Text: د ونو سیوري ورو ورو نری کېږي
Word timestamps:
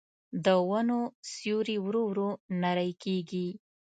د 0.45 0.47
ونو 0.69 0.99
سیوري 1.31 1.77
ورو 1.85 2.03
ورو 2.09 2.29
نری 2.61 2.91
کېږي 3.03 3.47